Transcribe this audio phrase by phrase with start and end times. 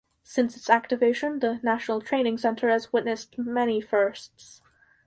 [0.23, 4.59] Since its activation, the National Training Center has witnessed many firsts.